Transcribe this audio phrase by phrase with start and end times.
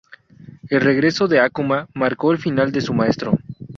[0.67, 3.37] El regreso de Akuma marcó el final de su maestro.